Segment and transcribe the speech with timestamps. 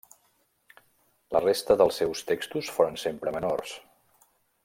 [1.35, 3.79] La resta dels seus textos foren sempre menors.